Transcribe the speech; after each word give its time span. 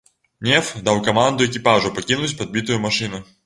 Неф 0.47 0.71
даў 0.87 1.03
каманду 1.09 1.47
экіпажу 1.49 1.95
пакінуць 2.01 2.33
падбітую 2.43 2.85
машыну. 2.91 3.25